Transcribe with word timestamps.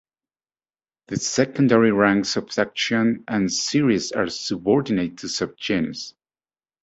The 1.09 1.17
secondary 1.17 1.91
ranks 1.91 2.35
of 2.35 2.51
section 2.51 3.23
and 3.27 3.53
series 3.53 4.11
are 4.11 4.29
subordinate 4.29 5.17
to 5.17 5.27
subgenus. 5.27 6.15